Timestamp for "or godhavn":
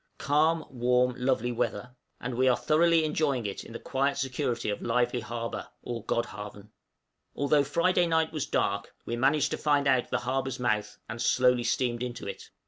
5.83-6.71